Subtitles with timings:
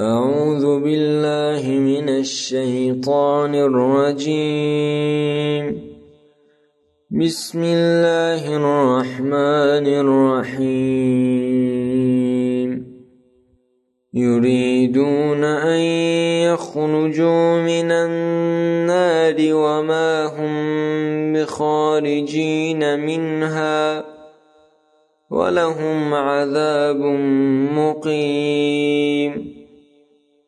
[0.00, 4.84] أعوذ بالله من الشيطان الرجيم.
[7.10, 9.86] بسم الله الرحمن
[10.56, 11.02] الرحيم.
[14.14, 15.80] يريدون أن
[16.48, 20.52] يخرجوا من النار وما هم
[21.32, 24.04] بخارجين منها
[25.30, 27.00] ولهم عذاب
[27.76, 29.51] مقيم.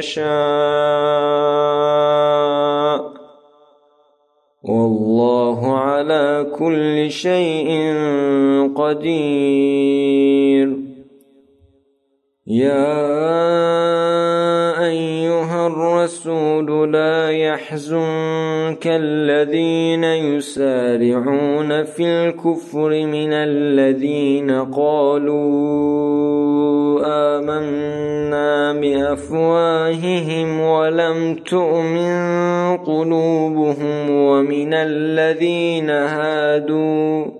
[0.00, 0.30] يشاء.
[4.62, 7.94] والله على كل شيء
[8.76, 10.76] قدير.
[12.46, 13.39] يا
[16.86, 25.40] لا يحزنك الذين يسارعون في الكفر من الذين قالوا
[27.38, 37.39] آمنا بأفواههم ولم تؤمن قلوبهم ومن الذين هادوا